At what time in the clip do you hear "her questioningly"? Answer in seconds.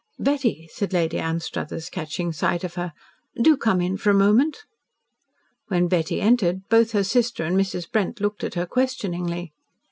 8.55-9.53